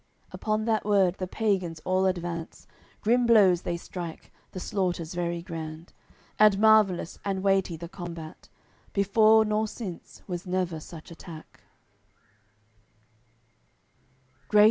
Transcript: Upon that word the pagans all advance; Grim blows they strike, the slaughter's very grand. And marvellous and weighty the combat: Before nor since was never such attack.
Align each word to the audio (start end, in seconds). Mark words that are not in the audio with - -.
Upon 0.31 0.65
that 0.65 0.83
word 0.83 1.19
the 1.19 1.27
pagans 1.27 1.79
all 1.85 2.07
advance; 2.07 2.65
Grim 3.01 3.27
blows 3.27 3.61
they 3.61 3.77
strike, 3.77 4.33
the 4.51 4.59
slaughter's 4.59 5.13
very 5.13 5.43
grand. 5.43 5.93
And 6.39 6.57
marvellous 6.57 7.19
and 7.23 7.43
weighty 7.43 7.77
the 7.77 7.87
combat: 7.87 8.49
Before 8.93 9.45
nor 9.45 9.67
since 9.67 10.23
was 10.25 10.47
never 10.47 10.79
such 10.79 11.11
attack. 11.11 11.61